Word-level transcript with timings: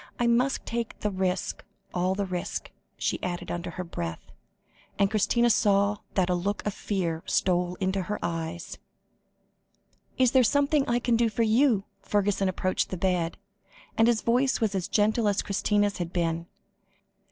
I 0.19 0.25
must 0.25 0.65
take 0.65 0.99
the 1.01 1.11
risk 1.11 1.63
all 1.93 2.15
the 2.15 2.25
risk," 2.25 2.71
she 2.97 3.21
added 3.21 3.51
under 3.51 3.69
her 3.69 3.83
breath, 3.83 4.31
and 4.97 5.11
Christina 5.11 5.51
saw 5.51 5.97
that 6.15 6.27
a 6.27 6.33
look 6.33 6.65
of 6.65 6.73
fear 6.73 7.21
stole 7.27 7.75
into 7.75 8.01
her 8.01 8.17
eyes. 8.23 8.79
"Is 10.17 10.31
there 10.31 10.41
something 10.43 10.89
I 10.89 10.97
can 10.97 11.17
do 11.17 11.29
for 11.29 11.43
you?" 11.43 11.83
Fergusson 12.01 12.47
approached 12.49 12.89
the 12.89 12.97
bed, 12.97 13.37
and 13.95 14.07
his 14.07 14.23
voice 14.23 14.59
was 14.59 14.73
as 14.73 14.87
gentle 14.87 15.27
as 15.27 15.43
Christina's 15.43 15.99
had 15.99 16.11
been. 16.11 16.47